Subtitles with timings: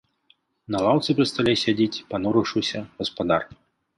[0.75, 3.41] На лаўцы пры стале сядзіць, панурыўшыся, гаспадар.